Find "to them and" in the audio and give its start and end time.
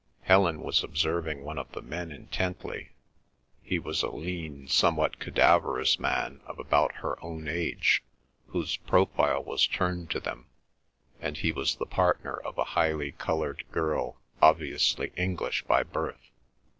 10.09-11.37